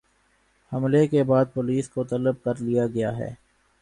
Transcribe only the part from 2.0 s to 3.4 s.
طلب کر لیا گیا ہے